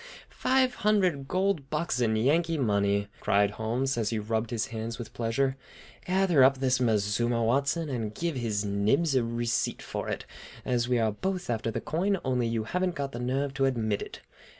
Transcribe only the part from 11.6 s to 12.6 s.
the coin, only